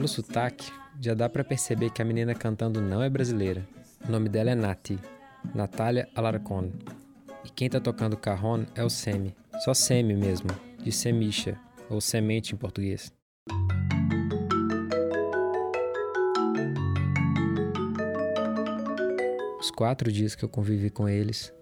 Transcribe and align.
Pelo 0.00 0.08
sotaque, 0.08 0.72
já 0.98 1.12
dá 1.12 1.28
para 1.28 1.44
perceber 1.44 1.90
que 1.90 2.00
a 2.00 2.04
menina 2.06 2.34
cantando 2.34 2.80
não 2.80 3.02
é 3.02 3.10
brasileira. 3.10 3.68
O 4.08 4.10
nome 4.10 4.30
dela 4.30 4.50
é 4.50 4.54
Nati, 4.54 4.98
Natália 5.54 6.08
Alarcon. 6.14 6.72
E 7.44 7.50
quem 7.50 7.68
tá 7.68 7.78
tocando 7.78 8.16
carron 8.16 8.64
é 8.74 8.82
o 8.82 8.88
Semi, 8.88 9.36
só 9.62 9.74
Semi 9.74 10.14
mesmo, 10.14 10.48
de 10.82 10.90
semicha, 10.90 11.60
ou 11.90 12.00
semente 12.00 12.54
em 12.54 12.56
português. 12.56 13.12
Os 19.60 19.70
quatro 19.70 20.10
dias 20.10 20.34
que 20.34 20.42
eu 20.42 20.48
convivi 20.48 20.88
com 20.88 21.06
eles 21.06 21.52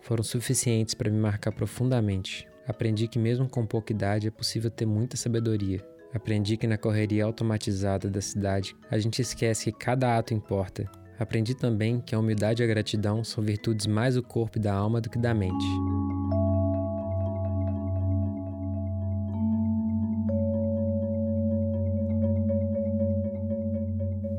foram 0.00 0.24
suficientes 0.24 0.94
para 0.94 1.10
me 1.10 1.18
marcar 1.18 1.52
profundamente. 1.52 2.48
Aprendi 2.66 3.06
que, 3.08 3.18
mesmo 3.18 3.46
com 3.46 3.66
pouca 3.66 3.92
idade, 3.92 4.28
é 4.28 4.30
possível 4.30 4.70
ter 4.70 4.86
muita 4.86 5.18
sabedoria. 5.18 5.84
Aprendi 6.14 6.56
que 6.56 6.68
na 6.68 6.78
correria 6.78 7.24
automatizada 7.24 8.08
da 8.08 8.20
cidade, 8.20 8.76
a 8.88 8.96
gente 8.98 9.20
esquece 9.20 9.72
que 9.72 9.78
cada 9.78 10.16
ato 10.16 10.32
importa. 10.32 10.88
Aprendi 11.18 11.56
também 11.56 12.00
que 12.00 12.14
a 12.14 12.18
humildade 12.20 12.62
e 12.62 12.64
a 12.64 12.68
gratidão 12.68 13.24
são 13.24 13.42
virtudes 13.42 13.84
mais 13.88 14.14
do 14.14 14.22
corpo 14.22 14.56
e 14.56 14.60
da 14.60 14.72
alma 14.72 15.00
do 15.00 15.10
que 15.10 15.18
da 15.18 15.34
mente. 15.34 15.64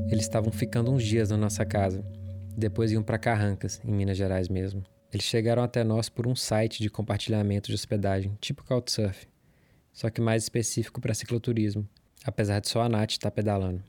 Eles 0.09 0.23
estavam 0.23 0.53
ficando 0.53 0.93
uns 0.93 1.03
dias 1.03 1.29
na 1.29 1.35
nossa 1.35 1.65
casa. 1.65 2.05
Depois 2.55 2.89
iam 2.89 3.03
para 3.03 3.17
Carrancas, 3.17 3.81
em 3.83 3.91
Minas 3.91 4.15
Gerais 4.15 4.47
mesmo. 4.47 4.81
Eles 5.11 5.25
chegaram 5.25 5.61
até 5.61 5.83
nós 5.83 6.07
por 6.07 6.25
um 6.25 6.37
site 6.37 6.81
de 6.81 6.89
compartilhamento 6.89 7.67
de 7.67 7.75
hospedagem, 7.75 8.37
tipo 8.39 8.63
Couchsurf, 8.63 9.27
só 9.95 10.09
que 10.11 10.21
mais 10.21 10.43
específico 10.43 10.99
para 10.99 11.15
cicloturismo, 11.15 11.87
apesar 12.25 12.61
de 12.61 12.67
só 12.67 12.81
a 12.81 12.89
Nath 12.89 13.11
estar 13.11 13.31
tá 13.31 13.35
pedalando. 13.35 13.81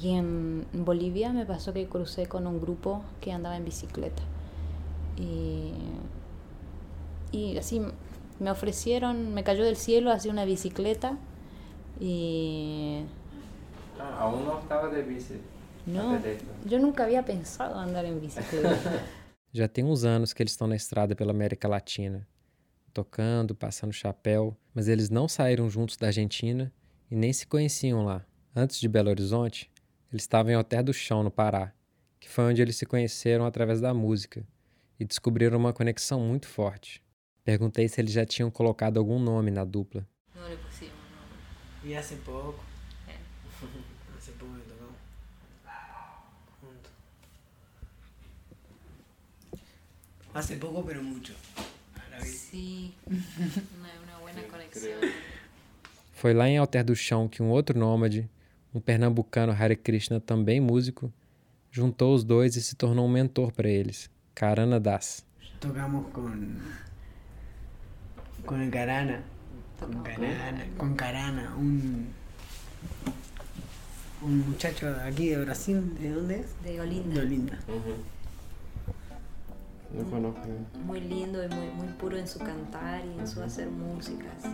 Y 0.00 0.10
en 0.10 0.66
Bolivia 0.72 1.32
me 1.32 1.46
pasó 1.46 1.72
que 1.72 1.86
crucé 1.86 2.26
con 2.26 2.46
un 2.46 2.60
grupo 2.60 3.02
que 3.20 3.32
andaba 3.32 3.56
en 3.56 3.64
bicicleta. 3.64 4.22
Y, 5.16 5.72
y 7.32 7.56
así 7.56 7.80
me 8.38 8.50
ofrecieron, 8.50 9.32
me 9.32 9.42
cayó 9.42 9.64
del 9.64 9.76
cielo 9.76 10.12
así 10.12 10.28
una 10.28 10.44
bicicleta 10.44 11.16
y... 11.98 13.04
Ah, 13.98 14.18
aún 14.20 14.44
no 14.44 14.60
estaba 14.60 14.88
de 14.88 15.02
bici. 15.02 15.40
No, 15.86 16.18
yo 16.66 16.78
nunca 16.78 17.04
había 17.04 17.24
pensado 17.24 17.78
andar 17.78 18.04
en 18.04 18.20
bicicleta. 18.20 19.02
Já 19.54 19.66
tem 19.68 19.84
uns 19.84 20.04
anos 20.04 20.34
que 20.34 20.42
eles 20.42 20.52
estão 20.52 20.66
na 20.66 20.76
estrada 20.76 21.14
pela 21.14 21.30
América 21.30 21.66
Latina, 21.66 22.28
tocando, 22.96 23.54
passando 23.54 23.92
chapéu, 23.92 24.56
mas 24.74 24.88
eles 24.88 25.10
não 25.10 25.28
saíram 25.28 25.68
juntos 25.68 25.98
da 25.98 26.06
Argentina 26.06 26.72
e 27.10 27.14
nem 27.14 27.30
se 27.30 27.46
conheciam 27.46 28.02
lá. 28.02 28.24
Antes 28.54 28.80
de 28.80 28.88
Belo 28.88 29.10
Horizonte, 29.10 29.70
eles 30.10 30.22
estavam 30.22 30.50
em 30.50 30.54
Alter 30.54 30.82
do 30.82 30.94
Chão, 30.94 31.22
no 31.22 31.30
Pará, 31.30 31.74
que 32.18 32.26
foi 32.26 32.44
onde 32.44 32.62
eles 32.62 32.76
se 32.76 32.86
conheceram 32.86 33.44
através 33.44 33.82
da 33.82 33.92
música 33.92 34.46
e 34.98 35.04
descobriram 35.04 35.58
uma 35.58 35.74
conexão 35.74 36.20
muito 36.20 36.48
forte. 36.48 37.04
Perguntei 37.44 37.86
se 37.86 38.00
eles 38.00 38.12
já 38.12 38.24
tinham 38.24 38.50
colocado 38.50 38.96
algum 38.96 39.18
nome 39.18 39.50
na 39.50 39.62
dupla. 39.62 40.08
Não 40.34 40.48
lhe 40.48 40.56
pusimos 40.56 40.94
nome. 40.94 41.84
E 41.84 41.94
há 41.94 42.02
pouco? 42.24 42.64
É. 43.06 43.12
Há 43.12 44.32
pouco 44.40 44.76
Hace 50.32 50.56
poco, 50.56 50.82
pero 50.82 51.02
mucho. 51.02 51.34
Sí, 52.26 52.94
conexión. 54.50 55.00
Foi 56.12 56.32
lá 56.32 56.48
em 56.48 56.58
Alter 56.58 56.84
do 56.84 56.96
Chão 56.96 57.28
que 57.28 57.42
um 57.42 57.50
outro 57.50 57.78
nômade, 57.78 58.28
um 58.74 58.80
pernambucano 58.80 59.52
Hare 59.52 59.76
Krishna, 59.76 60.20
também 60.20 60.60
músico, 60.60 61.12
juntou 61.70 62.14
os 62.14 62.24
dois 62.24 62.56
e 62.56 62.62
se 62.62 62.74
tornou 62.74 63.06
um 63.06 63.10
mentor 63.10 63.52
para 63.52 63.68
eles, 63.68 64.10
Karana 64.34 64.80
Das. 64.80 65.24
Tocamos 65.60 66.06
com 66.12 66.56
com 68.44 68.70
Karana, 68.70 69.22
com 69.78 70.02
Karana, 70.02 70.66
com 70.78 70.94
Karana, 70.94 71.56
um 71.56 72.06
um 74.22 74.28
muchacho 74.28 74.86
aqui 74.86 75.30
de 75.30 75.44
Brasil, 75.44 75.82
¿de 75.82 76.08
onde 76.08 76.34
é? 76.34 76.44
De 76.64 76.80
Olinda. 76.80 77.12
De 77.12 77.20
Olinda. 77.20 77.58
No 79.96 80.04
conozco. 80.10 80.40
Muy 80.84 81.00
lindo 81.00 81.42
y 81.42 81.48
muy, 81.48 81.70
muy 81.70 81.86
puro 81.98 82.18
en 82.18 82.28
su 82.28 82.38
cantar 82.38 83.00
y 83.04 83.18
en 83.18 83.26
su 83.26 83.42
hacer 83.42 83.70
música. 83.70 84.26
Así. 84.36 84.48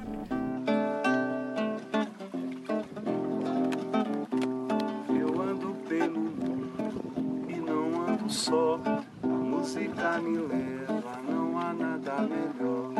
Eu 5.18 5.42
ando 5.42 5.74
pelo 5.88 6.20
mundo 6.20 7.02
e 7.48 7.56
não 7.56 8.06
ando 8.06 8.30
só. 8.30 8.80
A 8.84 9.26
música 9.26 10.20
me 10.20 10.38
leva, 10.38 11.20
não 11.28 11.58
há 11.58 11.72
nada 11.72 12.22
melhor. 12.22 12.92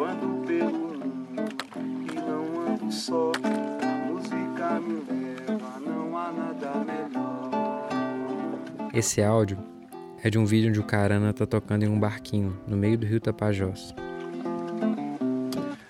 Ando 0.00 0.46
pelo 0.46 0.72
mundo 0.72 1.42
e 2.10 2.14
não 2.14 2.72
ando 2.72 2.90
só. 2.90 3.32
A 3.42 4.10
música 4.10 4.80
me 4.80 5.02
leva, 5.10 5.78
não 5.80 6.16
há 6.16 6.32
nada 6.32 6.72
melhor. 6.84 7.88
Esse 8.94 9.22
áudio 9.22 9.58
é 10.26 10.30
de 10.30 10.40
um 10.40 10.44
vídeo 10.44 10.70
onde 10.70 10.80
o 10.80 10.82
Carana 10.82 11.32
tá 11.32 11.46
tocando 11.46 11.84
em 11.84 11.88
um 11.88 12.00
barquinho 12.00 12.58
no 12.66 12.76
meio 12.76 12.98
do 12.98 13.06
rio 13.06 13.20
Tapajós. 13.20 13.94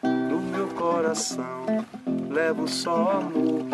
No 0.02 0.38
meu 0.50 0.68
coração 0.68 1.64
levo 2.30 2.68
só 2.68 3.12
amor, 3.12 3.64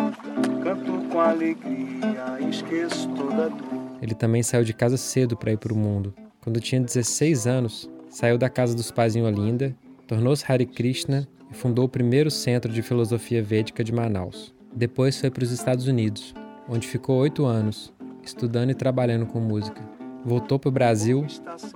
canto 0.63 1.09
com 1.09 1.19
alegria, 1.19 2.39
esqueço 2.49 3.09
toda 3.09 3.49
dor. 3.49 3.97
Ele 4.01 4.15
também 4.15 4.41
saiu 4.41 4.63
de 4.63 4.73
casa 4.73 4.95
cedo 4.95 5.35
para 5.35 5.51
ir 5.51 5.57
para 5.57 5.73
o 5.73 5.75
mundo. 5.75 6.13
Quando 6.39 6.61
tinha 6.61 6.79
16 6.79 7.45
anos, 7.45 7.89
saiu 8.09 8.37
da 8.37 8.49
casa 8.49 8.73
dos 8.73 8.89
pais 8.89 9.17
em 9.17 9.21
Olinda, 9.21 9.75
tornou-se 10.07 10.49
Hare 10.49 10.65
Krishna 10.65 11.27
e 11.51 11.53
fundou 11.53 11.83
o 11.83 11.89
primeiro 11.89 12.31
centro 12.31 12.71
de 12.71 12.81
filosofia 12.81 13.43
védica 13.43 13.83
de 13.83 13.91
Manaus. 13.91 14.55
Depois 14.73 15.19
foi 15.19 15.29
para 15.29 15.43
os 15.43 15.51
Estados 15.51 15.87
Unidos, 15.87 16.33
onde 16.69 16.87
ficou 16.87 17.17
oito 17.17 17.43
anos, 17.43 17.93
estudando 18.23 18.71
e 18.71 18.75
trabalhando 18.75 19.25
com 19.25 19.41
música. 19.41 20.02
Voltou 20.25 20.57
para 20.57 20.69
o 20.69 20.71
Brasil, 20.71 21.25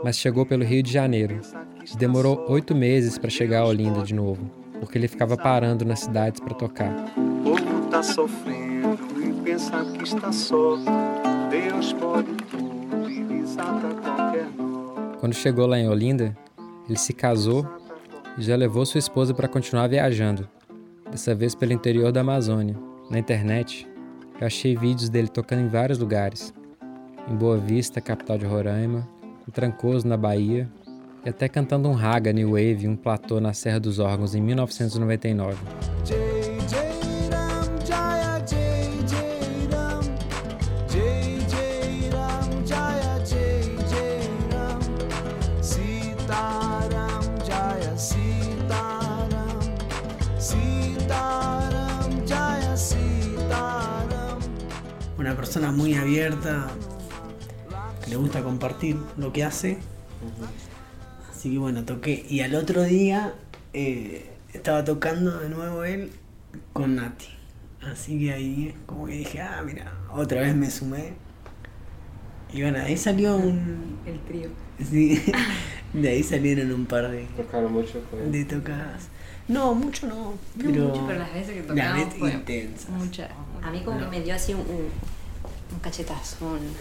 mas 0.04 0.18
chegou 0.18 0.46
pelo 0.46 0.64
Rio 0.64 0.82
de 0.82 0.92
Janeiro. 0.92 1.42
Demorou 1.98 2.46
oito 2.48 2.74
meses 2.74 3.18
para 3.18 3.30
chegar 3.30 3.62
a 3.62 3.66
Olinda 3.66 4.02
de 4.04 4.14
novo, 4.14 4.50
porque 4.80 4.98
ele 4.98 5.08
ficava 5.08 5.36
parando 5.36 5.84
nas 5.84 6.00
cidades 6.02 6.40
para 6.40 6.54
tocar. 6.54 6.94
O 7.18 7.44
povo 7.44 7.90
tá 7.90 8.02
sofrendo 8.02 8.98
e 9.18 9.34
pensa 9.44 9.84
que 9.86 10.04
está 10.04 10.32
só. 10.32 10.78
Deus 11.50 11.94
pode 11.94 12.32
tudo 12.50 13.10
e 13.10 13.24
desata 13.24 13.88
qualquer 14.02 14.48
nó. 14.58 15.18
Quando 15.20 15.34
chegou 15.34 15.66
lá 15.66 15.78
em 15.78 15.90
Olinda, 15.90 16.36
ele 16.88 16.98
se 16.98 17.14
casou 17.14 17.68
e 18.38 18.42
já 18.42 18.56
levou 18.56 18.86
sua 18.86 19.00
esposa 19.00 19.34
para 19.34 19.48
continuar 19.48 19.88
viajando, 19.88 20.48
dessa 21.12 21.36
vez 21.36 21.54
pelo 21.54 21.74
interior 21.74 22.12
da 22.12 22.22
Amazônia. 22.22 22.78
Na 23.10 23.20
internet, 23.20 23.88
eu 24.40 24.48
achei 24.48 24.76
vídeos 24.76 25.10
dele 25.10 25.28
tocando 25.28 25.62
em 25.62 25.68
vários 25.68 25.98
lugares, 25.98 26.54
em 27.30 27.36
Boa 27.36 27.58
Vista, 27.58 28.00
capital 28.00 28.38
de 28.38 28.46
Roraima, 28.46 29.08
em 29.48 29.52
Trancoso, 29.52 30.08
na 30.08 30.18
Bahia, 30.18 30.70
e 31.26 31.30
até 31.30 31.50
cantando 31.50 31.90
um 31.90 31.94
raga 31.94 32.32
new 32.32 32.52
wave 32.52 32.86
em 32.86 32.90
um 32.90 32.96
platô 32.96 33.42
na 33.42 33.54
Serra 33.54 33.80
dos 33.80 34.00
Órgãos 34.00 34.34
em 34.34 34.42
1999. 34.42 35.58
Una 55.18 55.36
persona 55.36 55.72
muy 55.74 55.94
abierta, 55.98 56.68
le 58.18 58.24
gusta 58.24 58.44
compartir 58.44 58.98
lo 59.18 59.32
que 59.32 59.44
hace. 59.44 59.78
Así 61.32 61.52
que 61.52 61.58
bueno, 61.60 61.86
toqué. 61.86 62.26
Y 62.28 62.40
al 62.40 62.56
otro 62.56 62.84
día 62.84 63.36
eh, 63.74 64.32
estaba 64.54 64.84
tocando 64.84 65.38
de 65.38 65.50
nuevo 65.50 65.84
él 65.84 66.12
con 66.74 66.96
Nati. 66.96 67.28
Así 67.82 68.20
que 68.20 68.34
ahí 68.34 68.76
como 68.88 69.06
que 69.06 69.14
dije, 69.14 69.40
ah, 69.40 69.62
mira, 69.64 69.94
otra 70.12 70.42
vez 70.42 70.56
me 70.56 70.72
sumé. 70.72 71.14
Y 72.52 72.62
bueno, 72.64 72.80
ahí 72.80 72.98
salió 72.98 73.36
un... 73.36 74.00
El 74.06 74.20
trío. 74.22 74.50
Sí, 74.84 75.22
de 75.94 76.10
ahí 76.10 76.24
salieron 76.24 76.72
un 76.72 76.88
par 76.88 77.12
de... 77.12 77.26
Tocaron 77.38 77.72
mucho 77.72 78.02
pues. 78.10 78.32
De 78.32 78.46
tocadas. 78.46 79.10
No, 79.48 79.76
mucho 79.76 80.08
no. 80.08 80.34
Pero, 80.58 80.72
no 80.72 80.88
mucho, 80.88 81.06
pero 81.06 81.20
las 81.20 81.34
veces 81.34 81.54
que 81.54 81.62
tocamos 81.62 82.14
fue 82.16 82.32
intensas. 82.32 82.90
Mucha. 82.90 83.30
A 83.62 83.70
mí 83.70 83.82
como 83.82 84.00
que 84.00 84.08
me 84.08 84.22
dio 84.22 84.34
así 84.34 84.54
un, 84.54 84.62
un, 84.62 84.90
un 85.72 85.80
cachetazo, 85.82 86.46
un 86.46 86.74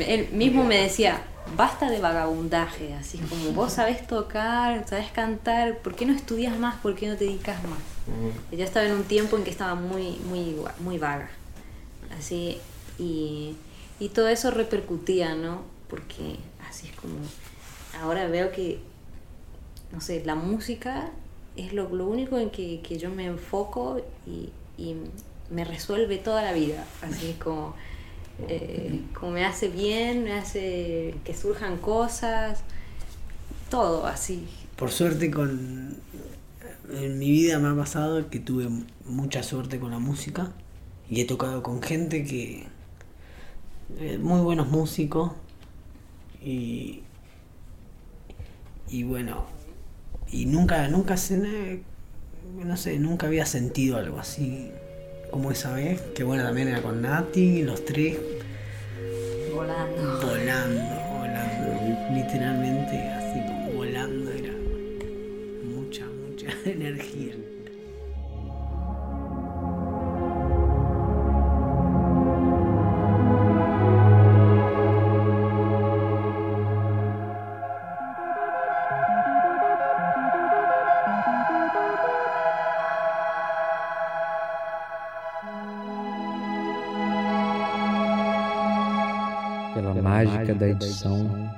él 0.00 0.28
mismo 0.32 0.64
me 0.64 0.76
decía, 0.76 1.22
basta 1.56 1.90
de 1.90 2.00
vagabundaje, 2.00 2.94
así 2.94 3.18
como 3.18 3.52
vos 3.52 3.72
sabés 3.72 4.06
tocar, 4.06 4.86
sabés 4.88 5.10
cantar, 5.10 5.78
¿por 5.78 5.94
qué 5.94 6.06
no 6.06 6.14
estudias 6.14 6.58
más? 6.58 6.76
¿Por 6.76 6.94
qué 6.94 7.08
no 7.08 7.16
te 7.16 7.24
dedicas 7.24 7.62
más? 7.64 7.78
Yo 8.52 8.64
estaba 8.64 8.86
en 8.86 8.92
un 8.92 9.04
tiempo 9.04 9.36
en 9.36 9.44
que 9.44 9.50
estaba 9.50 9.74
muy, 9.74 10.18
muy, 10.28 10.56
muy 10.80 10.98
vaga. 10.98 11.28
Así, 12.18 12.58
y, 12.98 13.56
y 14.00 14.08
todo 14.10 14.28
eso 14.28 14.50
repercutía, 14.50 15.34
¿no? 15.34 15.62
Porque 15.88 16.36
así 16.68 16.88
es 16.88 16.96
como, 16.96 17.16
ahora 18.00 18.26
veo 18.26 18.50
que, 18.50 18.80
no 19.92 20.00
sé, 20.00 20.22
la 20.24 20.34
música 20.34 21.10
es 21.56 21.72
lo, 21.72 21.88
lo 21.90 22.06
único 22.06 22.38
en 22.38 22.50
que, 22.50 22.80
que 22.80 22.98
yo 22.98 23.10
me 23.10 23.26
enfoco 23.26 24.00
y, 24.26 24.50
y 24.76 24.96
me 25.50 25.64
resuelve 25.64 26.18
toda 26.18 26.42
la 26.42 26.52
vida. 26.52 26.84
Así 27.02 27.30
es 27.30 27.36
como, 27.36 27.74
eh, 28.46 29.02
como 29.18 29.32
me 29.32 29.44
hace 29.44 29.68
bien, 29.68 30.24
me 30.24 30.32
hace 30.32 31.14
que 31.24 31.34
surjan 31.34 31.78
cosas, 31.78 32.60
todo 33.70 34.06
así. 34.06 34.46
Por 34.76 34.90
suerte 34.90 35.30
con 35.30 35.96
en 36.90 37.18
mi 37.18 37.30
vida 37.30 37.58
me 37.58 37.68
ha 37.68 37.76
pasado 37.76 38.30
que 38.30 38.38
tuve 38.38 38.68
mucha 39.04 39.42
suerte 39.42 39.78
con 39.78 39.90
la 39.90 39.98
música 39.98 40.52
y 41.10 41.20
he 41.20 41.24
tocado 41.24 41.62
con 41.62 41.82
gente 41.82 42.24
que 42.24 42.66
eh, 43.98 44.18
muy 44.18 44.40
buenos 44.40 44.68
músicos 44.68 45.32
y 46.42 47.02
y 48.88 49.02
bueno 49.02 49.44
y 50.30 50.46
nunca 50.46 50.88
nunca 50.88 51.16
se 51.16 51.82
no 52.54 52.76
sé 52.76 52.98
nunca 52.98 53.26
había 53.26 53.44
sentido 53.44 53.98
algo 53.98 54.18
así 54.18 54.70
como 55.30 55.50
esa 55.50 55.74
vez 55.74 56.00
que 56.14 56.24
bueno 56.24 56.44
también 56.44 56.68
era 56.68 56.82
con 56.82 57.02
Nati 57.02 57.62
los 57.62 57.84
tres. 57.84 58.18
Volando. 59.54 60.26
volando 60.26 60.82
volando 61.18 62.14
literalmente 62.14 62.96
así 63.08 63.40
como 63.46 63.70
volando 63.72 64.30
era 64.30 64.54
mucha 65.64 66.06
mucha 66.06 66.48
energía 66.64 67.34
mágica 90.24 90.54
da 90.54 90.68
edição, 90.68 91.50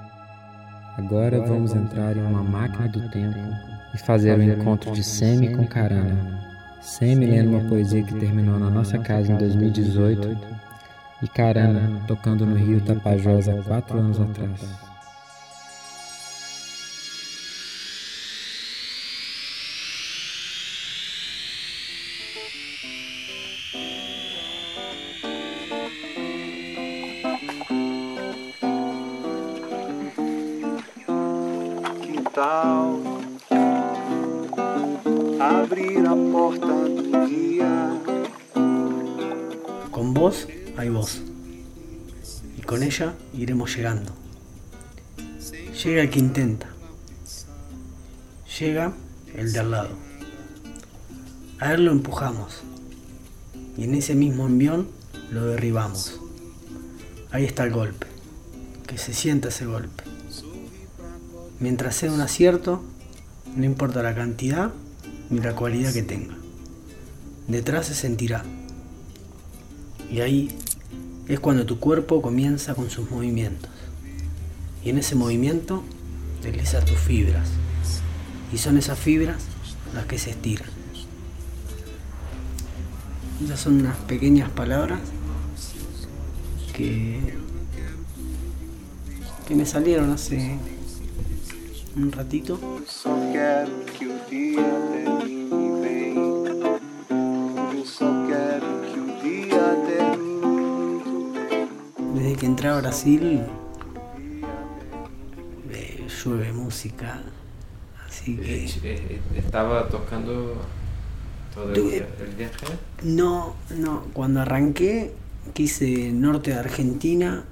agora 0.97 1.41
vamos 1.41 1.75
entrar 1.75 2.17
em 2.17 2.23
uma 2.23 2.43
máquina 2.43 2.89
do 2.89 3.09
tempo 3.09 3.39
e 3.95 3.99
fazer 3.99 4.39
o 4.39 4.43
encontro 4.43 4.93
de 4.93 5.03
Semi 5.03 5.55
com 5.55 5.67
Karana. 5.67 6.41
Semi 6.81 7.27
lendo 7.27 7.51
uma 7.51 7.69
poesia 7.69 8.03
que 8.03 8.15
terminou 8.15 8.59
na 8.59 8.71
nossa 8.71 8.99
casa 8.99 9.33
em 9.33 9.37
2018 9.37 10.37
e 11.23 11.29
Karana 11.29 12.01
tocando 12.07 12.47
no 12.47 12.57
Rio 12.57 12.81
Tapajós 12.81 13.49
há 13.49 13.55
quatro 13.63 13.99
anos 13.99 14.21
atrás. 14.21 14.90
Abrir 35.41 36.07
a 36.07 36.15
porta 36.33 36.75
con 39.91 40.15
vos 40.15 40.49
hay 40.79 40.89
vos. 40.89 41.21
Y 42.57 42.63
con 42.63 42.83
ella 42.83 43.15
iremos 43.35 43.77
llegando. 43.77 44.15
Llega 45.85 46.01
el 46.01 46.09
que 46.09 46.19
intenta. 46.19 46.69
Llega 48.59 48.95
el 49.35 49.53
de 49.53 49.59
al 49.59 49.71
lado. 49.71 49.91
A 51.59 51.75
él 51.75 51.85
lo 51.85 51.93
empujamos. 51.93 52.63
Y 53.77 53.85
en 53.85 53.95
ese 53.95 54.15
mismo 54.15 54.47
envión 54.47 54.89
lo 55.31 55.45
derribamos. 55.45 56.19
Ahí 57.33 57.45
está 57.45 57.65
el 57.65 57.73
golpe. 57.73 58.07
Que 58.87 58.97
se 58.97 59.13
sienta 59.13 59.49
ese 59.49 59.67
golpe 59.67 60.10
mientras 61.61 61.95
sea 61.97 62.11
un 62.11 62.21
acierto 62.21 62.83
no 63.55 63.65
importa 63.65 64.03
la 64.03 64.15
cantidad 64.15 64.73
ni 65.29 65.41
la 65.41 65.55
cualidad 65.55 65.93
que 65.93 66.03
tenga 66.03 66.37
detrás 67.47 67.87
se 67.87 67.95
sentirá 67.95 68.45
y 70.11 70.21
ahí 70.21 70.49
es 71.29 71.39
cuando 71.39 71.65
tu 71.65 71.79
cuerpo 71.79 72.21
comienza 72.21 72.75
con 72.75 72.91
sus 72.91 73.09
movimientos. 73.09 73.71
Y 74.85 74.91
en 74.91 74.99
ese 74.99 75.15
movimiento 75.15 75.85
deslizas 76.43 76.85
tus 76.85 76.99
fibras. 76.99 77.49
Y 78.53 78.59
son 78.59 78.77
esas 78.77 78.99
fibras 78.99 79.45
las 79.95 80.07
que 80.07 80.19
se 80.19 80.31
estiran. 80.31 80.69
Esas 83.45 83.61
son 83.61 83.81
unas 83.81 83.97
pequeñas 83.97 84.51
palabras 84.51 84.99
que, 86.75 87.35
que 89.47 89.55
me 89.55 89.67
salieron 89.67 90.11
hace 90.11 90.59
un 92.03 92.13
ratito. 92.13 92.59
Desde 102.15 102.35
que 102.37 102.47
entré 102.47 102.69
a 102.69 102.77
Brasil 102.81 103.43
eh, 105.73 106.07
llueve 106.25 106.53
música. 106.53 107.23
Así 108.07 108.37
que... 108.37 108.65
Estava 109.37 109.89
tocando 109.89 110.57
todo 111.55 111.73
el- 111.73 111.79
el 111.79 112.35
viaje? 112.37 112.67
No, 113.03 113.55
no, 113.77 114.03
cuando 114.13 114.41
arranqué 114.41 115.13
quise 115.55 116.13
norte 116.13 116.51
de 116.51 116.59
Argentina, 116.59 117.45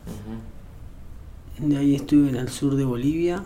de 1.58 1.76
ahí 1.76 1.94
estuve 1.94 2.28
en 2.28 2.37
el 2.37 2.49
sur 2.49 2.75
de 2.76 2.84
Bolivia, 2.84 3.44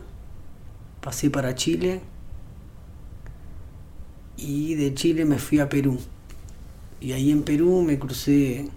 pasé 1.02 1.28
para 1.28 1.54
Chile 1.54 2.00
y 4.38 4.74
de 4.76 4.94
Chile 4.94 5.24
me 5.24 5.38
fui 5.38 5.58
a 5.58 5.68
Perú. 5.68 5.98
Y 7.00 7.12
ahí 7.12 7.30
en 7.30 7.42
Perú 7.42 7.82
me 7.82 7.98
crucé, 7.98 8.68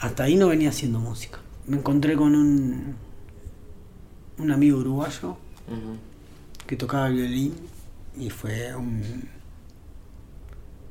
hasta 0.00 0.22
ahí 0.24 0.36
no 0.36 0.48
venía 0.48 0.70
haciendo 0.70 1.00
música. 1.00 1.40
Me 1.66 1.76
encontré 1.76 2.16
con 2.16 2.34
un, 2.34 2.94
un 4.38 4.50
amigo 4.50 4.78
uruguayo 4.78 5.36
que 6.66 6.76
tocaba 6.76 7.08
el 7.08 7.14
violín 7.14 7.54
y 8.16 8.30
fue 8.30 8.74
un, 8.74 9.02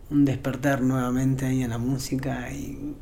un 0.09 0.25
despertar 0.25 0.81
nuevamente 0.81 1.45
ahí 1.45 1.63
en 1.63 1.69
la 1.69 1.77
música 1.77 2.51
y 2.51 2.95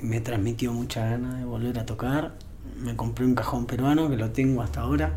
me 0.00 0.20
transmitió 0.20 0.72
mucha 0.72 1.04
ganas 1.08 1.38
de 1.38 1.44
volver 1.44 1.78
a 1.78 1.86
tocar. 1.86 2.38
Me 2.80 2.96
compré 2.96 3.26
un 3.26 3.34
cajón 3.34 3.66
peruano 3.66 4.08
que 4.08 4.16
lo 4.16 4.30
tengo 4.30 4.62
hasta 4.62 4.80
ahora, 4.80 5.14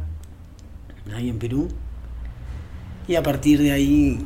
ahí 1.13 1.29
en 1.29 1.39
Perú. 1.39 1.67
Y 3.07 3.15
a 3.15 3.23
partir 3.23 3.59
de 3.59 3.71
ahí 3.71 4.25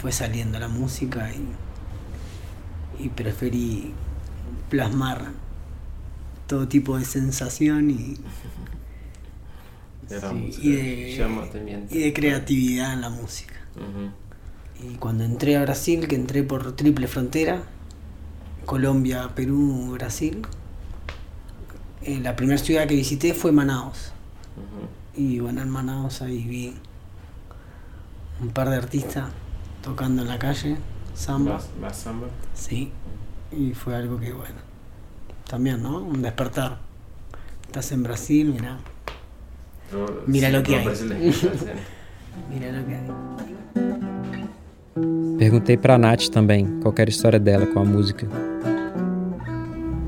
fue 0.00 0.12
saliendo 0.12 0.58
la 0.58 0.68
música 0.68 1.30
y, 1.32 3.04
y 3.04 3.08
preferí 3.08 3.92
plasmar 4.68 5.32
todo 6.46 6.68
tipo 6.68 6.98
de 6.98 7.04
sensación 7.04 7.90
y, 7.90 8.16
sí, 10.08 10.58
y, 10.62 10.72
de, 10.72 11.86
y 11.90 11.98
de 11.98 12.12
creatividad 12.12 12.92
en 12.94 13.00
la 13.02 13.10
música. 13.10 13.54
Y 14.80 14.94
cuando 14.96 15.24
entré 15.24 15.56
a 15.56 15.62
Brasil, 15.62 16.06
que 16.08 16.14
entré 16.14 16.42
por 16.42 16.74
triple 16.76 17.08
frontera, 17.08 17.62
Colombia, 18.64 19.30
Perú, 19.34 19.92
Brasil, 19.92 20.42
eh, 22.02 22.20
la 22.20 22.36
primera 22.36 22.58
ciudad 22.58 22.86
que 22.86 22.94
visité 22.94 23.34
fue 23.34 23.52
Manaus. 23.52 24.12
Y 25.18 25.40
bueno, 25.40 25.62
en 25.62 25.68
Manaus 25.68 26.22
ahí 26.22 26.44
vi 26.44 26.74
un 28.40 28.50
par 28.50 28.70
de 28.70 28.76
artistas 28.76 29.26
tocando 29.82 30.22
en 30.22 30.28
la 30.28 30.38
calle, 30.38 30.76
samba. 31.12 31.58
samba? 31.92 32.28
Sí. 32.54 32.92
Y 33.50 33.72
fue 33.74 33.96
algo 33.96 34.20
que, 34.20 34.32
bueno, 34.32 34.60
también, 35.48 35.82
¿no? 35.82 35.98
Un 35.98 36.22
despertar. 36.22 36.78
Estás 37.66 37.90
en 37.90 38.04
Brasil, 38.04 38.52
mira. 38.54 38.78
Mira 40.26 40.50
lo 40.50 40.62
que 40.62 40.76
hay. 40.76 40.86
Mira 42.50 42.70
lo 42.72 42.86
que 42.86 42.94
hay. 42.94 43.08
Perguntei 45.38 45.76
pra 45.76 45.96
Nath 45.98 46.28
também 46.30 46.80
qual 46.80 46.94
era 46.98 47.08
a 47.08 47.12
história 47.12 47.38
dela 47.40 47.66
com 47.66 47.80
a 47.80 47.84
música. 47.84 48.26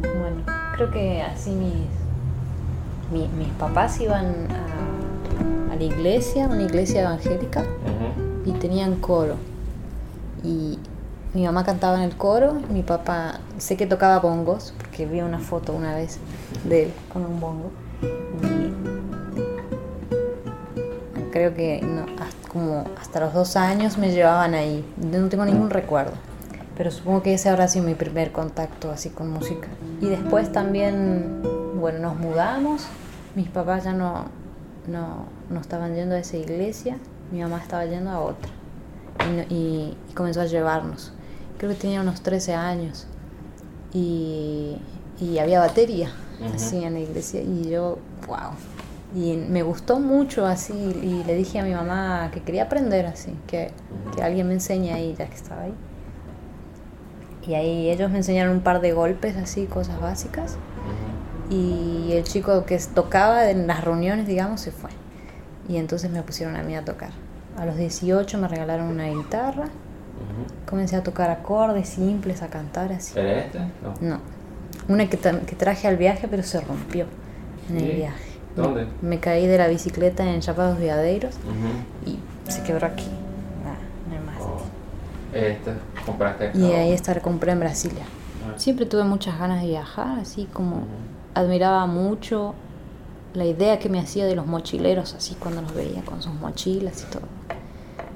Bueno, 0.02 0.44
creo 0.74 0.90
que 0.90 1.22
así 1.22 1.50
mis, 1.50 1.86
mi- 3.12 3.28
mis 3.38 3.48
papás 3.58 4.00
iban 4.00 4.24
a, 4.50 4.69
a 5.70 5.76
la 5.76 5.82
iglesia, 5.82 6.46
una 6.46 6.62
iglesia 6.62 7.02
evangélica, 7.02 7.64
y 8.44 8.52
tenían 8.52 8.96
coro. 8.96 9.36
Y, 10.42 10.78
mi 11.32 11.44
mamá 11.44 11.64
cantaba 11.64 11.96
en 11.96 12.02
el 12.02 12.16
coro, 12.16 12.54
mi 12.72 12.82
papá 12.82 13.38
sé 13.58 13.76
que 13.76 13.86
tocaba 13.86 14.18
bongos, 14.18 14.74
porque 14.76 15.06
vi 15.06 15.20
una 15.20 15.38
foto 15.38 15.72
una 15.72 15.94
vez 15.94 16.18
de 16.64 16.84
él 16.84 16.92
con 17.12 17.24
un 17.24 17.38
bongo. 17.38 17.70
Y 21.16 21.30
creo 21.30 21.54
que 21.54 21.80
no, 21.82 22.06
hasta, 22.20 22.48
como 22.48 22.84
hasta 23.00 23.20
los 23.20 23.32
dos 23.32 23.54
años 23.54 23.96
me 23.96 24.10
llevaban 24.10 24.54
ahí, 24.54 24.84
no 24.96 25.28
tengo 25.28 25.44
ningún 25.44 25.70
recuerdo. 25.70 26.14
Pero 26.76 26.90
supongo 26.90 27.22
que 27.22 27.34
ese 27.34 27.48
habrá 27.48 27.68
sido 27.68 27.84
mi 27.84 27.94
primer 27.94 28.32
contacto 28.32 28.90
así 28.90 29.10
con 29.10 29.30
música. 29.30 29.68
Y 30.00 30.06
después 30.06 30.50
también, 30.50 31.42
bueno, 31.78 32.00
nos 32.00 32.18
mudamos, 32.18 32.86
mis 33.36 33.48
papás 33.48 33.84
ya 33.84 33.92
no, 33.92 34.24
no, 34.86 35.26
no 35.50 35.60
estaban 35.60 35.94
yendo 35.94 36.14
a 36.14 36.18
esa 36.18 36.36
iglesia, 36.36 36.96
mi 37.32 37.40
mamá 37.42 37.58
estaba 37.58 37.84
yendo 37.86 38.10
a 38.10 38.20
otra. 38.20 38.50
Y, 39.50 39.54
y- 39.54 39.96
y 40.10 40.12
comenzó 40.14 40.40
a 40.40 40.46
llevarnos. 40.46 41.12
Creo 41.58 41.70
que 41.70 41.76
tenía 41.76 42.00
unos 42.00 42.22
13 42.22 42.54
años. 42.54 43.06
Y, 43.92 44.76
y 45.20 45.38
había 45.38 45.60
batería 45.60 46.10
así 46.54 46.82
en 46.84 46.94
la 46.94 47.00
iglesia. 47.00 47.42
Y 47.42 47.68
yo, 47.68 47.98
wow. 48.26 48.52
Y 49.14 49.36
me 49.36 49.62
gustó 49.62 49.98
mucho 50.00 50.46
así. 50.46 50.72
Y 50.72 51.22
le 51.24 51.34
dije 51.34 51.58
a 51.58 51.64
mi 51.64 51.74
mamá 51.74 52.30
que 52.32 52.40
quería 52.42 52.62
aprender 52.64 53.06
así, 53.06 53.36
que, 53.46 53.72
que 54.16 54.22
alguien 54.22 54.46
me 54.48 54.54
enseñe 54.54 54.92
ahí, 54.92 55.14
ya 55.18 55.26
que 55.26 55.34
estaba 55.34 55.62
ahí. 55.62 55.74
Y 57.46 57.54
ahí 57.54 57.90
ellos 57.90 58.10
me 58.10 58.18
enseñaron 58.18 58.54
un 58.56 58.60
par 58.62 58.80
de 58.80 58.92
golpes 58.92 59.36
así, 59.36 59.66
cosas 59.66 60.00
básicas. 60.00 60.56
Y 61.50 62.12
el 62.12 62.24
chico 62.24 62.64
que 62.64 62.78
tocaba 62.94 63.50
en 63.50 63.66
las 63.66 63.82
reuniones, 63.84 64.26
digamos, 64.26 64.60
se 64.60 64.70
fue. 64.70 64.90
Y 65.68 65.76
entonces 65.76 66.10
me 66.10 66.22
pusieron 66.22 66.56
a 66.56 66.62
mí 66.62 66.76
a 66.76 66.84
tocar. 66.84 67.10
A 67.58 67.66
los 67.66 67.76
18 67.76 68.38
me 68.38 68.48
regalaron 68.48 68.86
una 68.86 69.08
guitarra. 69.08 69.64
Comencé 70.68 70.96
a 70.96 71.02
tocar 71.02 71.30
acordes 71.30 71.88
simples, 71.88 72.42
a 72.42 72.48
cantar 72.48 72.92
así. 72.92 73.18
¿Era 73.18 73.40
este? 73.40 73.58
No. 73.82 73.94
No. 74.00 74.20
Una 74.88 75.08
que, 75.08 75.20
tra- 75.20 75.40
que 75.44 75.56
traje 75.56 75.88
al 75.88 75.96
viaje, 75.96 76.28
pero 76.28 76.42
se 76.42 76.60
rompió 76.60 77.06
en 77.68 77.76
el 77.78 77.82
¿Sí? 77.90 77.96
viaje. 77.96 78.24
¿Dónde? 78.54 78.86
Me, 79.02 79.08
me 79.10 79.20
caí 79.20 79.46
de 79.46 79.58
la 79.58 79.66
bicicleta 79.68 80.24
en 80.28 80.40
Chapados 80.40 80.78
Viadeiros 80.78 81.34
Ujú. 81.36 82.10
y 82.10 82.18
se 82.50 82.62
quebró 82.62 82.86
aquí. 82.86 83.06
Ah, 83.66 83.76
en 84.08 84.18
el 84.18 84.24
mástil. 84.24 84.46
Oh. 84.46 85.36
Este, 85.36 85.72
compraste. 86.04 86.50
Y 86.54 86.64
ahí 86.72 86.92
está, 86.92 87.14
la 87.14 87.20
compré 87.20 87.52
en 87.52 87.60
Brasilia. 87.60 88.04
Ah. 88.46 88.54
Siempre 88.58 88.86
tuve 88.86 89.04
muchas 89.04 89.38
ganas 89.38 89.62
de 89.62 89.68
viajar, 89.68 90.18
así 90.18 90.46
como 90.52 90.84
admiraba 91.34 91.86
mucho 91.86 92.54
la 93.34 93.44
idea 93.44 93.78
que 93.78 93.88
me 93.88 94.00
hacía 94.00 94.26
de 94.26 94.34
los 94.34 94.46
mochileros, 94.46 95.14
así 95.14 95.34
cuando 95.34 95.62
los 95.62 95.74
veía 95.74 96.02
con 96.02 96.22
sus 96.22 96.34
mochilas 96.34 97.02
y 97.02 97.12
todo. 97.12 97.22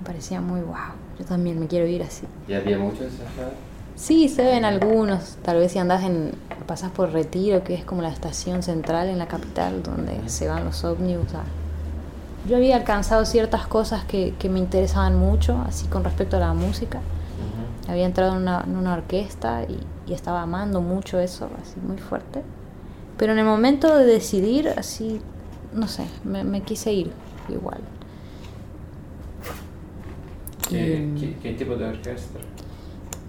Me 0.00 0.04
parecía 0.06 0.40
muy 0.40 0.60
wow. 0.60 0.76
Yo 1.18 1.24
también 1.24 1.60
me 1.60 1.66
quiero 1.68 1.86
ir 1.86 2.02
así. 2.02 2.26
¿Y 2.48 2.54
había 2.54 2.78
muchos 2.78 3.00
allá? 3.02 3.50
Sí, 3.94 4.28
se 4.28 4.42
ven 4.42 4.64
algunos. 4.64 5.36
Tal 5.44 5.58
vez 5.58 5.70
si 5.72 5.78
andás 5.78 6.02
en. 6.02 6.32
pasás 6.66 6.90
por 6.90 7.12
Retiro, 7.12 7.62
que 7.62 7.74
es 7.74 7.84
como 7.84 8.02
la 8.02 8.08
estación 8.08 8.62
central 8.64 9.08
en 9.08 9.18
la 9.18 9.28
capital, 9.28 9.82
donde 9.84 10.28
se 10.28 10.48
van 10.48 10.64
los 10.64 10.82
ómnibus. 10.82 11.32
a- 11.34 11.44
Yo 12.48 12.56
había 12.56 12.74
alcanzado 12.76 13.24
ciertas 13.24 13.66
cosas 13.68 14.04
que, 14.04 14.34
que 14.38 14.48
me 14.48 14.58
interesaban 14.58 15.16
mucho, 15.16 15.62
así 15.68 15.86
con 15.86 16.02
respecto 16.02 16.36
a 16.36 16.40
la 16.40 16.52
música. 16.54 17.00
Había 17.88 18.06
entrado 18.06 18.32
en 18.32 18.42
una, 18.42 18.64
en 18.66 18.76
una 18.76 18.94
orquesta 18.94 19.62
y, 19.68 19.78
y 20.10 20.14
estaba 20.14 20.42
amando 20.42 20.80
mucho 20.80 21.20
eso, 21.20 21.48
así 21.62 21.78
muy 21.86 21.98
fuerte. 21.98 22.42
Pero 23.16 23.32
en 23.32 23.38
el 23.38 23.44
momento 23.44 23.96
de 23.96 24.04
decidir, 24.04 24.68
así, 24.76 25.20
no 25.72 25.86
sé, 25.88 26.04
me, 26.24 26.42
me 26.44 26.62
quise 26.62 26.92
ir 26.92 27.12
igual. 27.48 27.78
¿Qué, 30.68 31.10
Y- 31.16 31.20
qué, 31.20 31.36
qué 31.42 31.52
tipo 31.54 31.76
de 31.76 31.86
orquesta? 31.86 32.38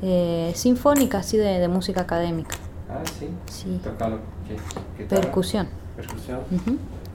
Eh, 0.01 0.51
sinfónica, 0.56 1.20
así 1.20 1.38
de, 1.38 1.60
de 1.60 1.68
música 1.68 2.01
académica. 2.01 2.56
Ah, 2.89 3.01
sí. 3.20 3.27
Sí. 3.51 3.80
Tocalo. 3.84 4.20
¿Qué, 4.48 4.56
qué 4.98 5.04
tal? 5.06 5.22
Percusión. 5.22 5.68
Percusión. 5.96 6.39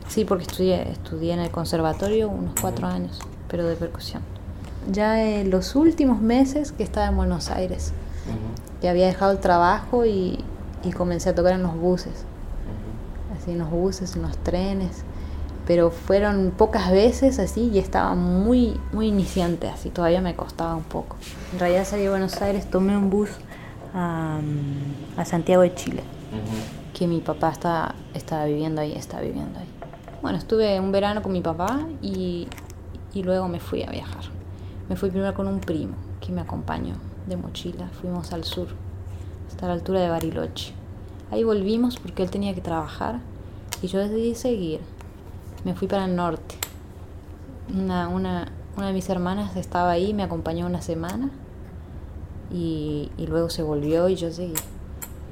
Sí, 0.09 0.25
porque 0.25 0.43
estudié, 0.45 0.91
estudié 0.91 1.35
en 1.35 1.41
el 1.41 1.51
conservatorio 1.51 2.29
unos 2.29 2.55
cuatro 2.61 2.87
años, 2.89 3.19
pero 3.49 3.67
de 3.67 3.77
percusión. 3.77 4.23
Ya 4.91 5.23
en 5.25 5.51
los 5.51 5.77
últimos 5.77 6.21
meses 6.21 6.73
que 6.73 6.83
estaba 6.83 7.07
en 7.07 7.17
Buenos 7.17 7.51
Aires, 7.51 7.93
Ujú, 8.27 8.81
que 8.81 8.89
había 8.89 9.07
dejado 9.07 9.33
el 9.33 9.39
trabajo 9.39 10.05
y, 10.07 10.43
y 10.83 10.91
comencé 10.93 11.29
a 11.31 11.35
tocar 11.35 11.53
en 11.53 11.63
los 11.63 11.77
buses, 11.77 12.25
en 13.53 13.59
los 13.59 13.71
buses, 13.71 14.17
en 14.17 14.23
los 14.23 14.37
trenes, 14.39 15.05
pero 15.67 15.91
fueron 15.91 16.53
pocas 16.57 16.91
veces 16.91 17.39
así 17.39 17.71
y 17.73 17.79
estaba 17.79 18.15
muy, 18.15 18.79
muy 18.93 19.09
iniciante, 19.09 19.69
así 19.69 19.91
todavía 19.91 20.21
me 20.21 20.35
costaba 20.35 20.75
un 20.75 20.83
poco. 20.85 21.17
En 21.53 21.61
realidad 21.61 21.85
salí 21.85 22.03
de 22.05 22.11
Buenos 22.11 22.41
Aires, 22.43 22.69
tomé 22.71 22.97
un 22.97 23.11
bus 23.11 23.31
a, 23.95 24.39
a 25.17 25.25
Santiago 25.25 25.63
de 25.63 25.75
Chile 25.75 26.03
Ujú. 26.33 26.57
que 26.95 27.07
mi 27.07 27.21
papá 27.21 27.51
está, 27.51 27.95
estaba 28.15 28.45
viviendo 28.47 28.81
ahí, 28.81 28.93
está 28.93 29.21
viviendo 29.21 29.59
ahí. 29.59 29.69
Bueno, 30.23 30.39
estuve 30.39 30.79
un 30.81 30.93
verano 30.93 31.23
con 31.23 31.33
mi 31.33 31.41
papá 31.41 31.81
y, 32.03 32.47
y 33.15 33.23
luego 33.23 33.49
me 33.49 33.59
fui 33.61 33.83
a 33.83 33.91
viajar. 33.91 34.25
Me 34.89 34.97
fui 34.97 35.11
primero 35.11 35.35
con 35.35 35.47
un 35.47 35.61
primo 35.61 35.95
que 36.21 36.33
me 36.33 36.41
acompañó 36.41 36.95
de 37.27 37.37
mochila. 37.37 37.89
Fuimos 38.01 38.33
al 38.33 38.45
sur, 38.45 38.69
hasta 39.49 39.67
la 39.67 39.73
altura 39.75 40.01
de 40.01 40.09
Bariloche. 40.11 40.73
Ahí 41.31 41.45
volvimos 41.45 41.97
porque 41.97 42.23
él 42.25 42.31
tenía 42.31 42.55
que 42.55 42.61
trabajar 42.61 43.21
y 43.83 43.87
yo 43.87 43.99
decidí 43.99 44.35
seguir. 44.35 44.81
Me 45.65 45.75
fui 45.75 45.89
para 45.89 46.05
el 46.07 46.17
norte. 46.17 46.57
Una, 47.75 48.09
una, 48.09 48.51
una 48.77 48.87
de 48.89 48.93
mis 48.93 49.09
hermanas 49.09 49.57
estaba 49.57 49.91
ahí, 49.91 50.13
me 50.15 50.23
acompañó 50.23 50.67
una 50.67 50.83
semana 50.83 51.31
y, 52.53 53.11
y 53.17 53.27
luego 53.27 53.49
se 53.51 53.63
volvió 53.63 54.09
y 54.09 54.17
yo 54.17 54.31
seguí. 54.31 54.55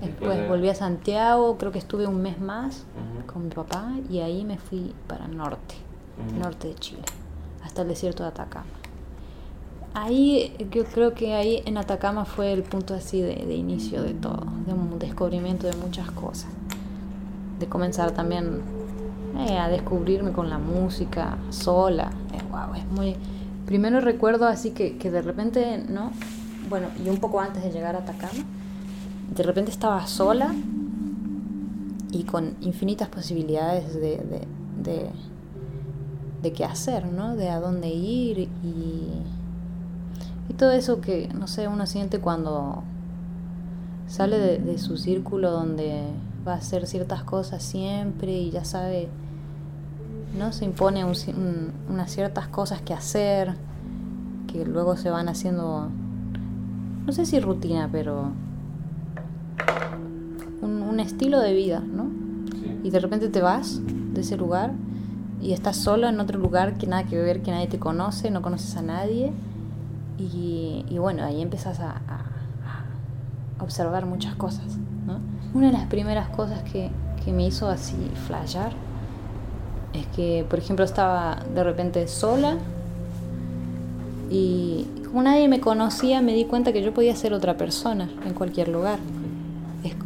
Después 0.00 0.11
Después 0.21 0.38
de- 0.38 0.49
volví 0.49 0.69
a 0.69 0.75
Santiago, 0.75 1.57
creo 1.59 1.73
que 1.73 1.78
estuve 1.78 2.07
un 2.07 2.23
mes 2.23 2.40
más 2.40 2.85
con 3.26 3.45
mi 3.45 3.50
papá 3.50 3.90
y 4.09 4.21
ahí 4.21 4.45
me 4.45 4.57
fui 4.59 4.95
para 5.09 5.25
el 5.26 5.37
norte, 5.37 5.75
norte 6.38 6.69
de 6.69 6.75
Chile, 6.76 7.02
hasta 7.64 7.83
el 7.83 7.88
desierto 7.88 8.23
de 8.23 8.28
Atacama. 8.28 8.67
Ahí 9.95 10.55
yo 10.71 10.85
creo 10.85 11.14
que 11.14 11.35
ahí 11.35 11.62
en 11.64 11.76
Atacama 11.78 12.25
fue 12.25 12.52
el 12.52 12.62
punto 12.62 12.95
así 12.95 13.21
de, 13.21 13.35
de 13.35 13.55
inicio 13.55 14.02
de 14.02 14.14
todo, 14.14 14.47
de 14.67 14.73
un 14.73 14.99
descubrimiento 14.99 15.67
de 15.67 15.75
muchas 15.76 16.11
cosas, 16.12 16.50
de 17.58 17.66
comenzar 17.66 18.12
también 18.12 18.60
eh, 19.38 19.58
a 19.58 19.68
descubrirme 19.68 20.32
con 20.32 20.48
la 20.48 20.58
música 20.58 21.38
sola. 21.50 22.10
Eh, 22.32 22.42
wow, 22.50 22.74
es 22.74 22.86
muy... 22.90 23.16
Primero 23.66 24.00
recuerdo 24.00 24.46
así 24.46 24.70
que, 24.70 24.96
que 24.96 25.10
de 25.10 25.20
repente, 25.20 25.84
¿no? 25.88 26.12
Bueno, 26.70 26.88
y 27.04 27.08
un 27.08 27.18
poco 27.18 27.40
antes 27.40 27.62
de 27.62 27.70
llegar 27.70 27.96
a 27.96 27.98
Atacama, 27.98 28.44
de 29.34 29.42
repente 29.42 29.70
estaba 29.70 30.06
sola 30.06 30.54
y 32.10 32.24
con 32.24 32.56
infinitas 32.62 33.08
posibilidades 33.08 33.94
de, 33.94 34.00
de, 34.00 34.46
de, 34.82 35.10
de 36.42 36.52
qué 36.52 36.64
hacer, 36.64 37.06
¿no? 37.06 37.36
De 37.36 37.50
a 37.50 37.60
dónde 37.60 37.88
ir 37.88 38.38
y, 38.38 38.48
y 40.48 40.54
todo 40.54 40.72
eso 40.72 41.02
que, 41.02 41.28
no 41.34 41.46
sé, 41.46 41.68
uno 41.68 41.86
siente 41.86 42.20
cuando 42.20 42.82
sale 44.06 44.38
de, 44.38 44.58
de 44.58 44.78
su 44.78 44.96
círculo 44.96 45.50
donde 45.50 46.04
va 46.49 46.55
a 46.55 46.57
hacer 46.57 46.87
ciertas 46.87 47.23
cosas 47.25 47.62
siempre 47.62 48.33
y 48.33 48.50
ya 48.50 48.64
sabe, 48.64 49.09
¿no? 50.38 50.52
Se 50.52 50.64
impone 50.64 51.05
un 51.05 51.11
un- 51.28 51.73
unas 51.90 52.11
ciertas 52.11 52.49
cosas 52.49 52.81
que 52.83 52.95
hacer 52.95 53.55
que 54.47 54.64
luego 54.64 54.97
se 54.97 55.11
van 55.11 55.28
haciendo, 55.28 55.88
no 57.07 57.12
sé 57.12 57.26
si 57.26 57.38
rutina, 57.38 57.88
pero 57.93 58.31
un, 60.62 60.83
un 60.83 61.00
estilo 61.00 61.40
de 61.40 61.52
vida, 61.52 61.81
¿no? 61.81 62.07
Sí. 62.52 62.81
Y 62.85 62.90
de 62.90 63.00
repente 63.00 63.28
te 63.28 63.40
vas 63.43 63.81
de 64.14 64.21
ese 64.21 64.37
lugar 64.37 64.73
y 65.40 65.52
estás 65.52 65.76
solo 65.76 66.09
en 66.09 66.19
otro 66.21 66.38
lugar 66.38 66.78
que 66.78 66.87
nada 66.87 67.05
que 67.05 67.17
ver, 67.17 67.43
que 67.43 67.50
nadie 67.50 67.69
te 67.69 67.78
conoce, 67.78 68.31
no 68.31 68.43
conoces 68.43 68.76
a 68.76 68.83
nadie. 68.83 69.33
Y, 70.19 70.85
y 70.88 70.99
bueno, 70.99 71.25
ahí 71.25 71.40
empiezas 71.43 71.78
a, 71.78 71.90
a- 71.93 72.25
a 73.61 73.62
observar 73.62 74.05
muchas 74.07 74.35
cosas. 74.35 74.78
Una 75.55 75.69
de 75.69 75.73
las 75.73 75.87
primeras 75.87 76.28
cosas 76.28 76.62
que, 76.64 76.90
que 77.25 77.33
me 77.33 77.47
hizo 77.47 77.69
así 77.69 77.97
flashear 78.26 78.73
es 79.93 80.07
que, 80.09 80.45
por 80.49 80.59
ejemplo, 80.59 80.85
estaba 80.85 81.43
de 81.55 81.64
repente 81.64 82.07
sola 82.09 82.57
y 84.31 84.87
como 85.07 85.23
nadie 85.23 85.49
me 85.49 85.61
conocía, 85.61 86.21
me 86.21 86.35
di 86.35 86.45
cuenta 86.45 86.73
que 86.73 86.83
yo 86.83 86.93
podía 86.93 87.17
ser 87.17 87.33
otra 87.33 87.57
persona 87.57 88.11
en 88.26 88.35
cualquier 88.35 88.69
lugar. 88.69 88.99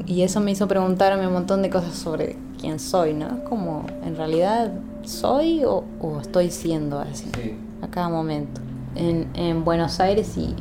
Y 0.07 0.23
eso 0.23 0.41
me 0.41 0.53
hizo 0.53 0.69
preguntarme 0.69 1.27
un 1.27 1.33
montón 1.33 1.63
de 1.63 1.71
cosas 1.71 1.95
sobre 1.95 2.37
quién 2.61 2.79
soy, 2.79 3.15
¿no? 3.15 3.43
Como, 3.45 3.85
¿en 4.05 4.17
realidad 4.17 4.73
soy 5.03 5.65
o, 5.65 5.85
o 6.01 6.21
estoy 6.21 6.51
siendo 6.51 7.01
así? 7.01 7.31
Sí. 7.35 7.57
A 7.81 7.89
cada 7.89 8.09
momento. 8.09 8.61
En, 8.95 9.29
en 9.35 9.65
Buenos 9.65 9.99
Aires 9.99 10.37
y 10.37 10.55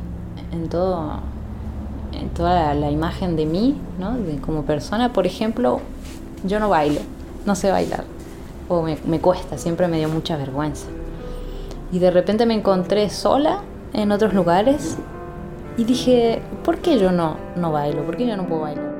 en 0.52 0.68
todo 0.68 1.20
toda 2.34 2.74
la, 2.74 2.90
imagen 2.90 3.36
de 3.36 3.46
mí, 3.46 3.76
¿no? 3.98 4.16
De, 4.16 4.38
como 4.38 4.62
persona, 4.62 5.12
por 5.12 5.26
ejemplo, 5.26 5.80
yo 6.44 6.60
no 6.60 6.68
bailo, 6.68 7.00
no 7.46 7.54
sé 7.54 7.70
bailar. 7.70 8.04
O 8.68 8.82
me, 8.82 8.98
me 9.06 9.20
cuesta, 9.20 9.58
siempre 9.58 9.88
me 9.88 9.98
dio 9.98 10.08
mucha 10.08 10.36
vergüenza. 10.36 10.86
Y 11.92 11.98
de 11.98 12.10
repente 12.10 12.46
me 12.46 12.54
encontré 12.54 13.10
sola 13.10 13.60
en 13.92 14.12
otros 14.12 14.32
lugares 14.32 14.96
Y 15.76 15.84
dije, 15.84 16.42
¿por 16.64 16.78
qué 16.78 16.98
yo 16.98 17.12
no, 17.12 17.36
no 17.56 17.72
bailo? 17.72 18.04
¿Por 18.04 18.16
qué 18.16 18.26
yo 18.26 18.36
no 18.36 18.46
puedo 18.46 18.62
bailar? 18.62 18.91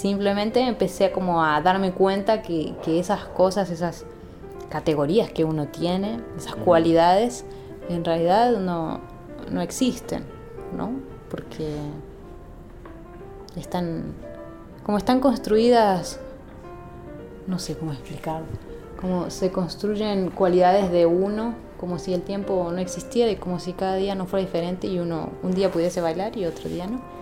Simplemente 0.00 0.60
empecé 0.60 1.12
como 1.12 1.44
a 1.44 1.60
darme 1.60 1.92
cuenta 1.92 2.40
que, 2.40 2.74
que, 2.82 2.98
esas 2.98 3.26
cosas, 3.26 3.68
esas 3.70 4.06
categorías 4.70 5.30
que 5.30 5.44
uno 5.44 5.66
tiene, 5.68 6.20
esas 6.38 6.54
cualidades, 6.54 7.44
en 7.90 8.02
realidad 8.02 8.56
no, 8.56 9.00
no 9.50 9.60
existen, 9.60 10.24
¿no? 10.74 10.92
Porque 11.28 11.76
están, 13.56 14.14
como 14.84 14.96
están 14.96 15.20
construidas, 15.20 16.18
no 17.46 17.58
sé 17.58 17.76
cómo 17.76 17.92
explicarlo, 17.92 18.46
como 18.98 19.28
se 19.28 19.52
construyen 19.52 20.30
cualidades 20.30 20.90
de 20.90 21.04
uno, 21.04 21.54
como 21.78 21.98
si 21.98 22.14
el 22.14 22.22
tiempo 22.22 22.70
no 22.72 22.78
existiera 22.78 23.30
y 23.30 23.36
como 23.36 23.58
si 23.58 23.74
cada 23.74 23.96
día 23.96 24.14
no 24.14 24.24
fuera 24.24 24.46
diferente 24.46 24.86
y 24.86 24.98
uno 24.98 25.28
un 25.42 25.52
día 25.52 25.70
pudiese 25.70 26.00
bailar 26.00 26.38
y 26.38 26.46
otro 26.46 26.70
día 26.70 26.86
no. 26.86 27.19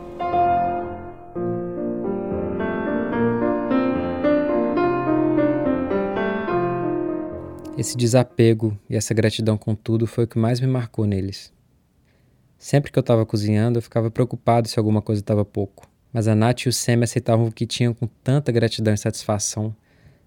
Esse 7.79 7.97
desapego 7.97 8.77
e 8.91 8.97
essa 8.97 9.15
gratidão 9.15 9.57
com 9.57 9.73
tudo 9.73 10.05
foi 10.05 10.25
o 10.25 10.27
que 10.27 10.37
mais 10.37 10.59
me 10.59 10.67
marcou 10.67 11.07
neles. 11.07 11.53
Sempre 12.59 12.91
que 12.91 12.99
eu 12.99 13.03
estava 13.03 13.25
cozinhando, 13.25 13.79
eu 13.79 13.83
ficava 13.83 14.11
preocupado 14.11 14.67
se 14.67 14.81
alguma 14.81 15.01
coisa 15.01 15.23
estava 15.23 15.45
pouco. 15.45 15.89
Mas 16.13 16.27
a 16.27 16.35
Nath 16.35 16.63
e 16.63 16.69
o 16.69 16.73
Sam 16.73 17.05
aceitavam 17.05 17.47
o 17.47 17.53
que 17.53 17.65
tinham 17.65 17.95
com 17.95 18.09
tanta 18.09 18.51
gratidão 18.51 18.93
e 18.93 18.99
satisfação, 18.99 19.77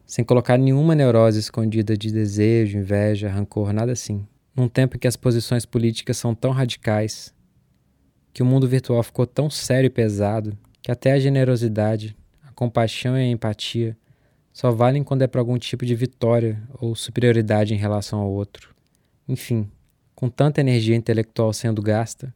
sem 0.05 0.23
colocar 0.23 0.57
nenhuma 0.57 0.95
neurose 0.95 1.41
escondida 1.41 1.97
de 1.97 2.09
desejo, 2.09 2.77
inveja, 2.77 3.29
rancor, 3.29 3.73
nada 3.73 3.91
assim. 3.91 4.25
Num 4.55 4.69
tempo 4.69 4.95
em 4.95 4.99
que 4.99 5.07
as 5.07 5.17
posições 5.17 5.65
políticas 5.65 6.15
são 6.15 6.33
tão 6.33 6.51
radicais, 6.51 7.33
que 8.31 8.41
o 8.41 8.45
mundo 8.45 8.65
virtual 8.65 9.03
ficou 9.03 9.27
tão 9.27 9.49
sério 9.49 9.87
e 9.87 9.89
pesado, 9.89 10.57
que 10.81 10.89
até 10.89 11.11
a 11.11 11.19
generosidade, 11.19 12.15
a 12.47 12.53
compaixão 12.53 13.17
e 13.17 13.19
a 13.19 13.27
empatia 13.27 13.97
só 14.61 14.69
valem 14.69 15.03
quando 15.03 15.23
é 15.23 15.27
para 15.27 15.41
algum 15.41 15.57
tipo 15.57 15.83
de 15.83 15.95
vitória 15.95 16.61
ou 16.79 16.95
superioridade 16.95 17.73
em 17.73 17.77
relação 17.77 18.19
ao 18.19 18.29
outro. 18.29 18.75
Enfim, 19.27 19.67
com 20.13 20.29
tanta 20.29 20.61
energia 20.61 20.95
intelectual 20.95 21.51
sendo 21.51 21.81
gasta, 21.81 22.31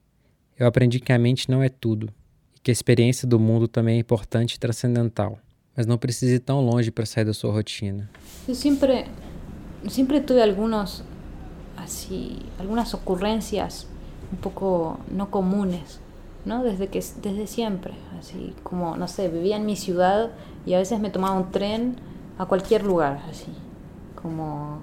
eu 0.57 0.65
aprendi 0.65 0.99
que 0.99 1.13
a 1.13 1.19
mente 1.19 1.51
não 1.51 1.61
é 1.61 1.69
tudo 1.69 2.09
e 2.55 2.59
que 2.59 2.71
a 2.71 2.73
experiência 2.73 3.27
do 3.27 3.39
mundo 3.39 3.67
também 3.67 3.97
é 3.97 3.99
importante 3.99 4.55
e 4.55 4.59
transcendental, 4.59 5.37
mas 5.77 5.85
não 5.85 5.99
precisa 5.99 6.33
ir 6.33 6.39
tão 6.39 6.61
longe 6.61 6.89
para 6.89 7.05
sair 7.05 7.25
da 7.25 7.33
sua 7.33 7.51
rotina. 7.51 8.09
Eu 8.47 8.55
sempre, 8.55 9.05
sempre 9.87 10.19
tuve 10.19 10.41
alguns, 10.41 11.03
assim, 11.77 12.39
algumas 12.57 12.91
ocorrências 12.91 13.87
um 14.33 14.37
pouco 14.37 14.99
não 15.11 15.27
comunes, 15.27 15.99
¿no? 16.43 16.63
Desde 16.63 16.87
que 16.87 16.99
desde 17.21 17.45
siempre, 17.45 17.93
así 18.17 18.55
como 18.63 18.97
no 18.97 19.07
sé, 19.07 19.27
vivía 19.27 19.57
en 19.57 19.65
mi 19.67 19.75
ciudad 19.75 20.31
y 20.65 20.73
a 20.73 20.79
veces 20.79 20.99
me 20.99 21.11
tomaba 21.11 21.37
un 21.37 21.51
tren 21.51 22.14
a 22.37 22.45
cualquier 22.45 22.83
lugar, 22.83 23.21
así, 23.29 23.53
como 24.21 24.79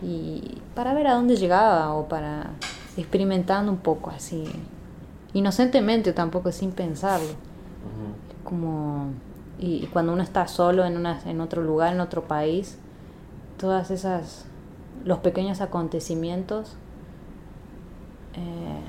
y 0.00 0.58
para 0.74 0.94
ver 0.94 1.08
a 1.08 1.14
dónde 1.14 1.36
llegaba 1.36 1.92
o 1.94 2.08
para 2.08 2.50
experimentando 2.96 3.70
un 3.70 3.78
poco 3.78 4.10
así, 4.10 4.44
inocentemente 5.32 6.12
tampoco 6.12 6.52
sin 6.52 6.72
pensarlo, 6.72 7.30
como 8.44 9.10
y, 9.58 9.86
cuando 9.86 10.12
uno 10.12 10.22
está 10.22 10.46
solo 10.46 10.84
en 10.84 10.96
una 10.96 11.20
en 11.26 11.40
otro 11.40 11.62
lugar, 11.62 11.92
en 11.92 12.00
otro 12.00 12.22
país, 12.22 12.78
todas 13.58 13.90
esas 13.90 14.46
los 15.04 15.18
pequeños 15.18 15.60
acontecimientos 15.60 16.76
eh, 18.34 18.80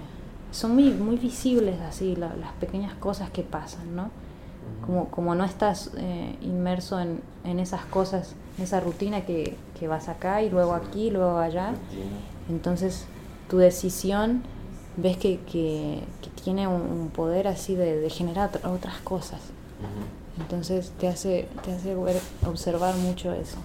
son 0.52 0.74
muy, 0.76 0.92
muy 0.92 1.18
visibles 1.18 1.80
así 1.82 2.16
las 2.16 2.52
pequeñas 2.60 2.94
cosas 2.96 3.30
que 3.30 3.44
pasan, 3.44 3.96
¿no? 3.96 4.10
Como, 4.86 5.10
como 5.10 5.36
no 5.36 5.44
estás 5.44 5.92
eh, 5.98 6.36
inmerso 6.42 7.00
en, 7.00 7.22
en, 7.44 7.60
esas 7.60 7.86
cosas, 7.86 8.36
en 8.58 8.64
esa 8.64 8.80
rutina 8.80 9.22
que, 9.26 9.56
que, 9.80 9.88
vas 9.88 10.10
acá 10.10 10.42
y 10.42 10.50
luego 10.50 10.74
aquí, 10.74 11.12
luego 11.12 11.38
allá, 11.38 11.74
entonces 12.50 13.06
tu 13.50 13.58
decisión 13.58 14.42
ves 14.98 15.18
que, 15.18 15.40
que, 15.42 16.02
que 16.22 16.30
tiene 16.42 16.68
un, 16.68 17.10
poder 17.10 17.48
así 17.48 17.76
de, 17.76 18.00
de 18.00 18.10
generar 18.10 18.50
otras 18.64 18.98
cosas. 19.02 19.40
Entonces 20.40 20.92
te 21.00 21.08
hace, 21.08 21.48
te 21.64 21.74
hace 21.74 21.96
observar 22.48 22.96
mucho 22.96 23.34
eso. 23.34 23.58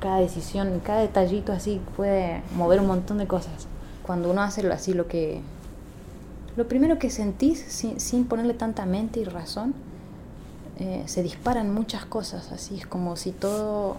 Cada 0.00 0.18
decisión, 0.18 0.80
cada 0.84 1.00
detallito 1.00 1.52
así 1.52 1.80
puede 1.96 2.42
mover 2.56 2.80
un 2.80 2.86
montón 2.86 3.18
de 3.18 3.26
cosas. 3.26 3.66
Cuando 4.02 4.30
uno 4.30 4.42
hace 4.42 4.70
así 4.70 4.92
lo 4.92 5.08
que, 5.08 5.40
lo 6.56 6.68
primero 6.68 6.98
que 6.98 7.10
sentís, 7.10 7.60
sin, 7.60 8.00
sin 8.00 8.26
ponerle 8.26 8.54
tanta 8.54 8.84
mente 8.84 9.20
y 9.20 9.24
razón, 9.24 9.74
eh, 10.78 11.02
se 11.06 11.22
disparan 11.22 11.72
muchas 11.72 12.04
cosas, 12.04 12.52
así 12.52 12.76
es 12.76 12.86
como 12.86 13.16
si 13.16 13.32
todo 13.32 13.96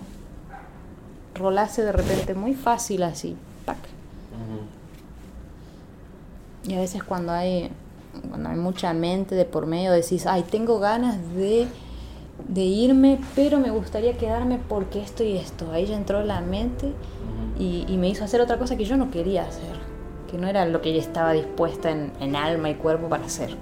rolase 1.33 1.83
de 1.83 1.91
repente 1.91 2.33
muy 2.33 2.53
fácil 2.53 3.03
así, 3.03 3.35
¡pac! 3.65 3.77
Y 6.67 6.73
a 6.73 6.79
veces 6.79 7.03
cuando 7.03 7.31
hay, 7.31 7.69
cuando 8.29 8.49
hay 8.49 8.55
mucha 8.55 8.91
mente 8.93 9.35
de 9.35 9.45
por 9.45 9.67
medio, 9.67 9.91
decís, 9.91 10.25
ay, 10.25 10.43
tengo 10.43 10.79
ganas 10.79 11.17
de, 11.35 11.67
de 12.47 12.61
irme, 12.61 13.19
pero 13.35 13.59
me 13.59 13.69
gustaría 13.69 14.17
quedarme 14.17 14.59
porque 14.67 14.99
esto 14.99 15.23
y 15.23 15.37
esto. 15.37 15.71
Ahí 15.71 15.85
ya 15.85 15.95
entró 15.95 16.23
la 16.23 16.41
mente 16.41 16.91
y, 17.59 17.85
y 17.87 17.97
me 17.97 18.09
hizo 18.09 18.23
hacer 18.23 18.41
otra 18.41 18.57
cosa 18.57 18.75
que 18.77 18.85
yo 18.85 18.97
no 18.97 19.11
quería 19.11 19.43
hacer 19.43 19.85
que 20.29 20.37
no 20.37 20.47
era 20.47 20.65
lo 20.65 20.81
que 20.81 20.89
ella 20.89 21.01
estaba 21.01 21.33
dispuesta 21.33 21.91
en, 21.91 22.11
en 22.19 22.35
alma 22.35 22.69
y 22.69 22.75
cuerpo 22.75 23.09
para 23.09 23.25
hacer. 23.25 23.55